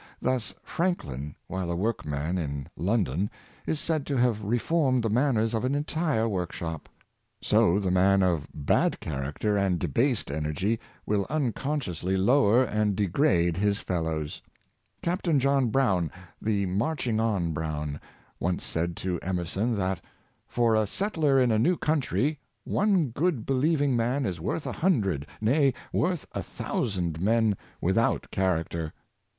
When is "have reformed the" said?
4.17-5.11